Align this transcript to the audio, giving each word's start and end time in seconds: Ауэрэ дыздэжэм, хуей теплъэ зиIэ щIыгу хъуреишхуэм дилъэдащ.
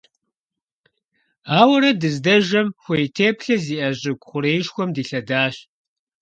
Ауэрэ 1.59 1.91
дыздэжэм, 2.01 2.67
хуей 2.81 3.05
теплъэ 3.15 3.55
зиIэ 3.63 3.89
щIыгу 3.99 4.25
хъуреишхуэм 4.29 4.89
дилъэдащ. 4.95 5.55